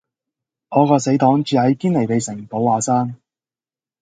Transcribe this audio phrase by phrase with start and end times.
[0.69, 3.17] 我個死黨住喺堅尼地城寶雅山